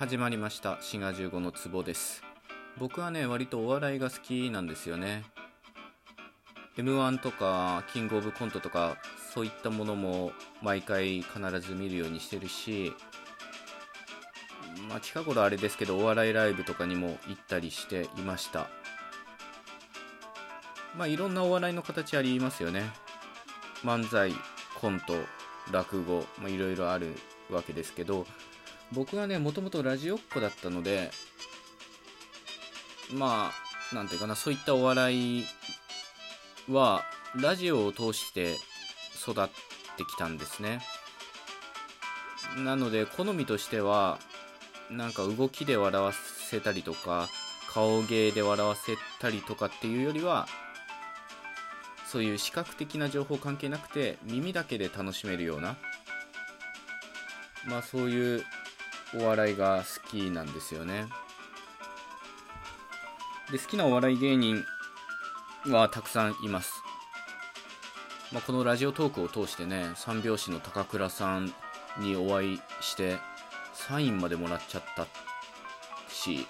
[0.00, 2.24] 始まりました「滋賀15の壺」です。
[2.78, 5.26] 僕はね割とお笑いが好きなんですよね。
[6.78, 8.96] m 1とかキングオブコントとか
[9.34, 10.32] そういったものも
[10.62, 12.94] 毎回必ず見るようにしてるし
[14.88, 18.70] まあ近頃あれですけどお笑いライブとかにも行ったりしていました。
[20.96, 22.90] まあいろんなお笑いの形ありますよね。
[23.84, 24.32] 漫才
[24.80, 25.12] コント
[25.70, 27.14] 落語まあいろいろある
[27.50, 28.26] わけですけど
[28.92, 31.10] 僕はねもともとラジオっ子だったので
[33.12, 33.50] ま
[33.92, 35.44] あなんていうかなそういったお笑い
[36.68, 37.02] は
[37.40, 38.56] ラジオを通して
[39.16, 39.48] 育っ
[39.96, 40.80] てきたんですね。
[42.58, 44.18] なので好みとしては
[44.90, 47.28] なんか動きで笑わせたりとか
[47.68, 50.48] 顔芸で笑わせたりとかっていうよりは
[52.06, 55.76] そういう視覚的な情報関係なくて耳だけで楽しめるような
[57.66, 58.44] まあそういう
[59.14, 61.08] お笑いが好きなんですよね。
[63.50, 64.64] で好きなお笑い芸人
[65.66, 66.72] はたくさんいます、
[68.32, 71.52] まあ、このラジオトークを通してね三拍子の高倉さん
[71.98, 73.18] にお会いして
[73.74, 75.06] サインまでもらっちゃった
[76.08, 76.46] し、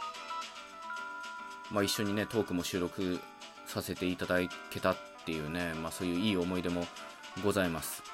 [1.70, 3.19] まあ、一緒にねトークも収録
[3.67, 6.86] させていただけたっていうね、まあ、そういういい思い出も
[7.42, 8.09] ございます。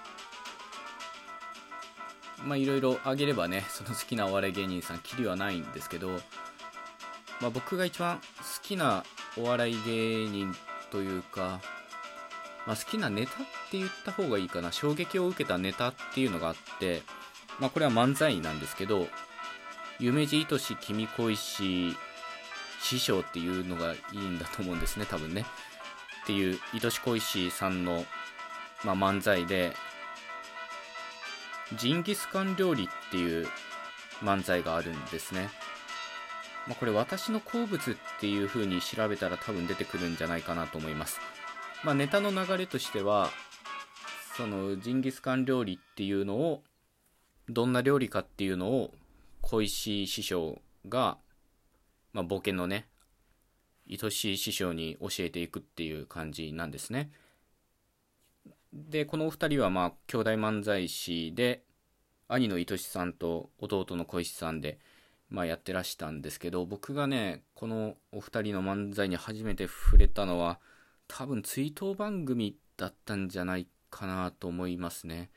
[2.47, 6.11] まあいろいろあげればねその好きなお笑い芸人さんきりはないんですけど、
[7.41, 8.23] まあ、僕が一番好
[8.63, 9.05] きな
[9.37, 10.55] お笑い芸人
[10.91, 11.61] というか、
[12.67, 13.35] まあ、好きなネタっ
[13.71, 17.03] て言った方がいいかな衝撃を受けたネタっていうのがあって、
[17.59, 19.09] まあ、これは漫才なんですけど
[19.99, 21.97] 夢二愛し君恋し
[22.81, 25.45] 師匠っていうのがいいんだと思うんですね多分ね。
[26.23, 28.05] っていう愛し恋しさんの、
[28.85, 29.73] まあ、漫才で
[31.75, 33.49] ジンギスカン料理っていう
[34.21, 35.51] 漫才があるんですね。
[36.67, 41.21] まあ、これ私の好物っていう風に調べたら多分出てくるんじゃないかなと思います。
[41.85, 43.31] まあ、ネタの流れとしては、
[44.37, 46.63] そのジンギスカン料理っていうのを、
[47.49, 48.93] どんな料理かっていうのを
[49.41, 51.19] 小石師匠が、
[52.13, 52.89] まあ、ボケのね、
[53.89, 57.11] 愛しい師匠に教えていくっていう感じなんですね。
[58.77, 61.63] で、このお二人はまあ、兄弟漫才師で、
[62.29, 64.79] 兄の愛しさんと弟の小石さんで、
[65.31, 70.61] まあやってらしたんですけど、僕がね、このお二人の漫才に初めて触れたのは、
[71.09, 75.31] 多分追悼番組だったんじゃないかなと思いますね。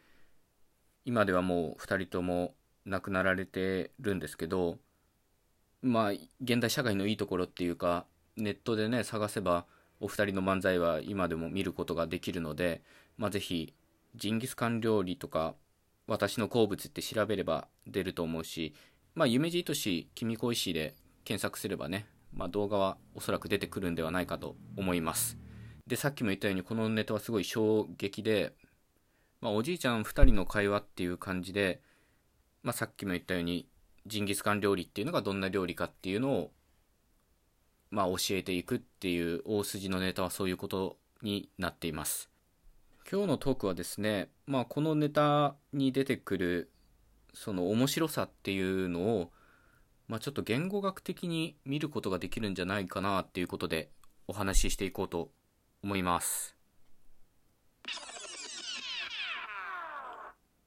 [1.06, 2.56] 今ではもう二人とも
[2.86, 4.80] 亡くなられてるんですけど、
[5.82, 6.12] まあ、
[6.42, 8.06] 現代社会のいいところっていうか、
[8.36, 9.66] ネットでね、探せば、
[10.02, 12.82] お二人の漫才は今でも見ることができるので、
[13.20, 13.76] まあ、ぜひ、
[14.16, 15.54] ジンギスカン料理とか、
[16.08, 18.74] 私の好物って調べれば出ると思うし、
[19.14, 25.38] まあ、夢じいとし、君恋しで検索すればね、まあ、動画はおそらく出てくるんではないかと思います。
[25.86, 28.54] で、さっきも言ったように、このネタはすごい衝撃で、
[29.42, 31.82] まあ、おじいちゃん2人の会話っていう感じで、
[32.64, 33.68] まあ、さっきも言ったように、
[34.08, 36.52] ジンギスカン料理っていうのがどんな料理かっていうのを、
[37.92, 42.30] まあ、教えていくっていう大筋のネタはそういうことになっています。
[43.12, 46.72] 今日のトークはですね、まあ、このネタに出てくる
[47.34, 49.32] その面白さっていうのを、
[50.08, 53.90] まあ、ちょっと言語学的に見ることができるんじゃないかなっていうことで
[54.28, 55.32] お話ししていこうと
[55.82, 56.56] 思います。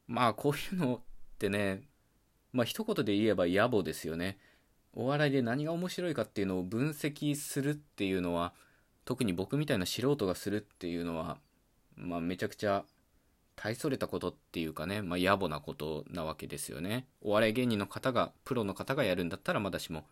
[0.08, 1.00] まあこういうのっ
[1.38, 1.82] てね、
[2.52, 4.38] まあ一言で言えば野暮ですよね。
[4.94, 8.52] お笑いで何が面白いかっていうのを分析するっていうのは、
[9.04, 11.38] 特に僕みたいな素人がするっていうのは、
[11.96, 12.84] まあ、めちゃくちゃ
[13.56, 17.06] 大それたことっていうかね、まあ、野暮なことなわけですよね。
[17.20, 20.06] お笑い芸人の方が、プロの方がやるんだったらまだしも、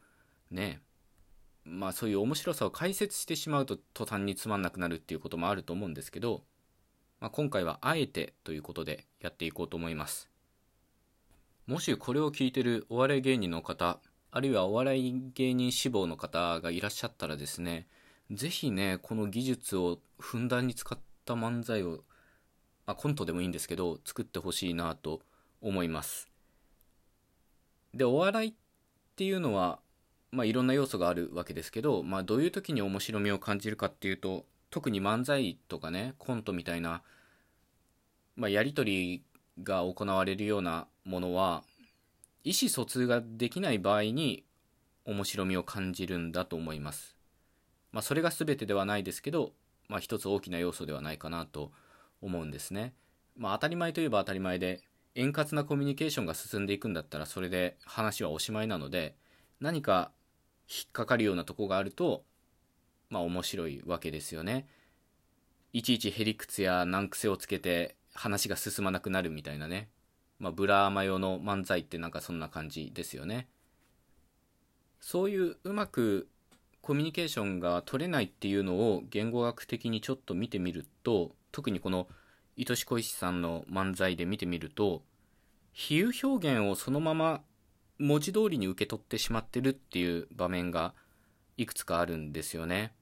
[0.50, 0.80] ね、
[1.64, 6.42] まあそういう面白さを解説してしまうと途端につまんなくなるっていうこともあると思うんですけど、
[7.20, 10.30] まあ、今回はあえてということでやっていこうと思います。
[11.66, 14.00] もしこれを聞いてるお笑い芸人の方、
[14.32, 17.86] あるいはお笑い芸人志望の方がいらっしゃったらですね、
[18.30, 22.04] ぜひね、この技術をふんだんに使ってった漫才を、
[22.86, 25.20] あ、コントでもいいんですけど、作ってほしいなと
[25.60, 26.28] 思います。
[27.94, 28.54] で、お笑いっ
[29.16, 29.80] ていうのは、
[30.32, 37.02] まあ、いろんな要素があるわけですけど、まあ、どういう時に面白みを感じるかっていうと、特に漫才とかね、コントみたいな、
[38.36, 39.22] まあ、やり取り
[39.62, 41.64] が行われるようなものは、
[42.44, 44.44] 意思疎通ができない場合に
[45.04, 47.16] 面白みを感じるんだと思います。
[47.92, 49.52] まあ、それが全てではないですけど、
[49.90, 51.72] まあ、一つ大きな要素ではないかなと
[52.22, 52.94] 思うんですね。
[53.36, 54.82] まあ、当たり前といえば当たり前で
[55.16, 59.16] 円滑なコミュニケーションが進んでいくんだったらそれで話はおしまいなので
[59.58, 60.12] 何か
[60.68, 62.22] 引っかかるようなとこがあると
[63.08, 64.68] まあ面白いわけですよね。
[65.72, 69.88] いちいちへりくつや難癖をつけて話が進まなくなるみたいなね。
[70.38, 73.48] まあブラーマヨの漫才ってなんかそんな感じですよね。
[75.00, 76.28] そういううまく
[76.90, 82.08] コミュニケーションが取れないっていうのを言語学的にちょっと見てみると特にこの
[82.58, 85.04] 愛し恋しさんの漫才で見てみると
[85.72, 87.42] 比喩表現をそのまま
[88.00, 90.92] 文字通りに受け取ってしまってるっていう場面が
[91.56, 92.92] いくつかあるんですよね。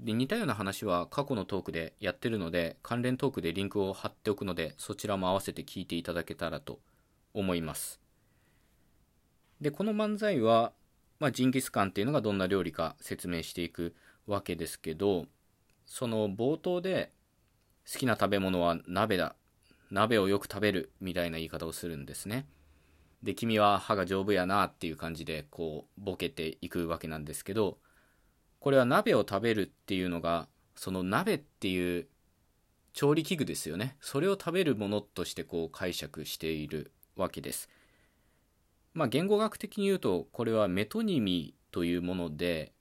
[0.00, 6.80] で似たような話は過去のトークでやってるので関連トークでリンクを貼っておくのでそちらも合わせて聞いていただけたらと
[7.32, 8.00] 思います。
[9.60, 10.72] でこの漫才は
[11.20, 13.94] まあ、ジンギスカンっていうのがどんな料理か説明していく
[14.26, 15.26] わけですけど
[15.86, 17.12] その冒頭で
[17.90, 19.34] 好きな食べ物は鍋だ。
[19.90, 22.46] 鍋をよく食べるみたいな言い方をするんですね。
[23.22, 27.78] で君は歯が丈夫やなっていう感じでこうボケていくわけなんですけど
[28.60, 32.06] これは鍋を食べるっていうのがその鍋っていう
[32.92, 33.96] 調理器具ですよね。
[34.00, 37.68] それを食べるものとしてこう解釈しているわけです。
[38.98, 42.72] まあ、言語学的に言うとこれはメトニミというもので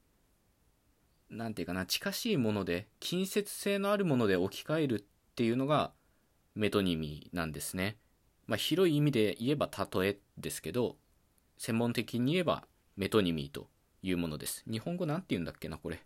[1.29, 5.03] 何て言うかな近しいもので近接性のあるもので置き換えるっ
[5.35, 5.91] ていうのが
[6.55, 7.97] メトニミなんですね。
[8.47, 10.95] まあ、広い意味で言えば例えですけど
[11.59, 12.63] 専門的に言えば
[12.95, 13.67] メトニミと
[14.01, 14.63] いうものです。
[14.67, 16.01] 日本語なんて言うんだっけなこれ。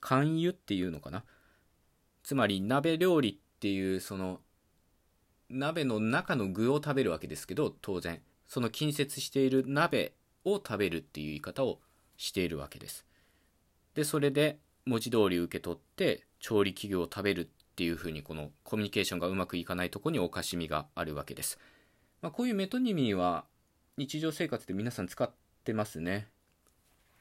[0.00, 1.24] 勧誘っていうのかな
[2.22, 4.40] つまり鍋料理っていうその
[5.50, 10.14] 鍋の中の具を食べるわけですけど当然その近接している鍋
[10.44, 11.80] を食べるっていう言い方を
[12.16, 13.06] しているわけです。
[13.94, 21.58] でそれで文字通り受け取って調理器具を食べるっていうふうにこのコミュニケーションがうまくいかないとこにおかしみがあるわけです、
[22.22, 23.44] まあ、こういうメトニミーは
[23.96, 25.30] 日常生活で皆さん使っ
[25.64, 26.28] てますね。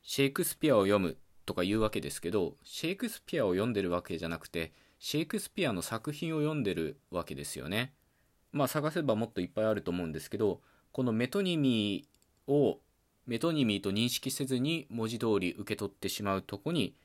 [0.01, 7.93] シェイクスピアを読むとか言うわけですけどシェイクスピアを読んでるわけじゃなくてシェイクスピアの作品を読んでるわけですよね。
[8.51, 10.61] まあ探せばもっといっぱいあると思うんですけど
[10.91, 12.79] このメトニミーを
[13.27, 16.95] メトニミーと認識せずに文字通り受け取ってしまうとこに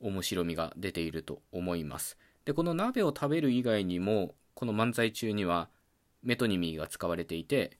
[0.00, 2.18] 面白みが出ていると思います。
[2.44, 5.70] でこの鍋を食べる以外にもこの漫才中には
[6.22, 7.78] メトニミーが使われていて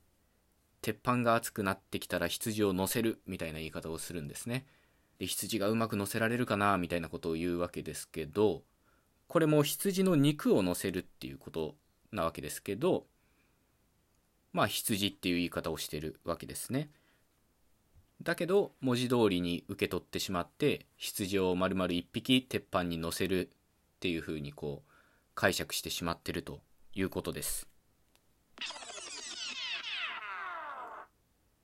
[0.81, 4.67] 鉄板が熱くなってきたら羊を乗せるみたいな言い方をするんですね。
[5.19, 8.63] で羊がうまく乗せられるかなみたいなことを言うわけですけど
[9.29, 11.75] これも羊の肉を乗せるっていうこと
[12.15, 13.07] なわけですけど、
[14.53, 16.91] まあ羊っていう言い方をしてるわけですね。
[18.23, 24.91] だけど文字通りに受け取ってしまって羊を丸々一匹鉄板に乗せるっていうふうにこう
[25.35, 26.61] 解釈してしまってると
[26.95, 27.69] いうことです。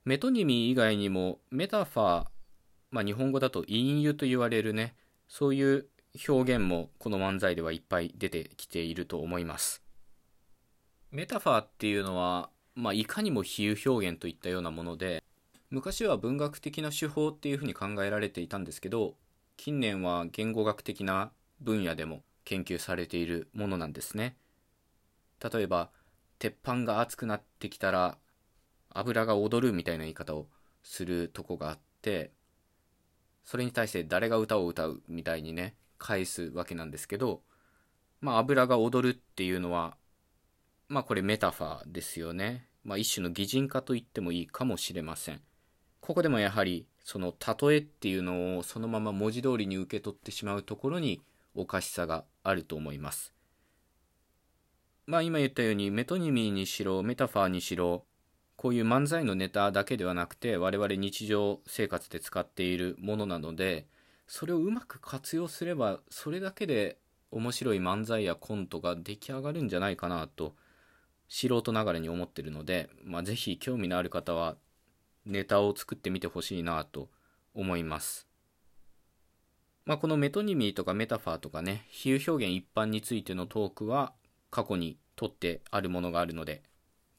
[0.05, 2.27] メトニミー以外にもメタファー、
[2.91, 4.95] まあ、日本語だと隠喩と言われるね
[5.29, 5.87] そういう
[6.27, 9.83] 表現もこの漫才ではいっぱい出てきていると思います。
[11.13, 15.25] メタファーっていうのは、まあ、いかにも比喩表現といったようなもので
[15.69, 19.15] 昔は文学的な手法っていうふうに考えられていたんですけど
[19.57, 24.37] 近年は言語学的な分野でも研究されているものなんですね。
[25.53, 25.91] 例えば
[26.39, 28.17] 鉄板が熱くなってきたら
[28.91, 30.47] 油が踊るみたいな言い方を
[30.83, 32.31] するとこがあって
[33.45, 37.43] それに対して誰が歌を歌うみたいにね返すわけなんですけど
[38.21, 39.97] まあ油が踊るっていうのは
[40.91, 42.67] まあこれメタファーですよね。
[42.83, 45.41] まあ一種の擬人化と言ってもいいかもしれません。
[46.01, 51.23] ここでもやはりその例えっていうのをそのまま文字通りに受け取ってしまうところに
[51.55, 53.33] おかしさがあると思います。
[55.07, 58.05] まあ今言ったようにメトニミーにしろメタファーにしろ
[58.57, 63.87] こういう漫才のネタだけではなくて我々日常生活で使っているものなので
[64.27, 66.99] それをうまく活用すればそれだけで
[67.31, 70.57] 面白い漫才やコントが出来上がるんじゃないかなと
[71.31, 74.57] 素人ながらに思ってるので、まあ、ぜひ興味のある方は
[75.25, 77.09] ネタを作ってみてほしいなと
[77.55, 78.27] 思います。
[79.87, 84.13] まあ、このメトニミーとかメタファーとかね、比喩表現一般についてのトークは
[84.51, 86.63] 過去にとってあるものがあるので、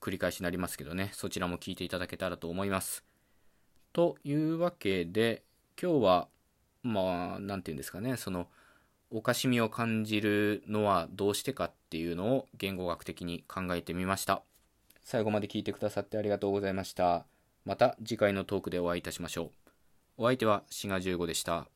[0.02, 3.06] 繰り返しになりますけどね、そちらも聞いていただけたらと思います。
[3.94, 5.44] というわけで、
[5.82, 6.28] 今日は、
[6.84, 8.50] まあ、なんて言うんですかね、その、
[9.14, 14.42] おかしみを感じるのはどうしてかっていうのを言語学的に考えてみました。
[15.04, 17.26] 最後まで聞いてくださってありがとうございました。
[17.66, 19.52] また次回のトークでお会いいたしましょう。
[20.18, 21.68] お相手は志賀15でした。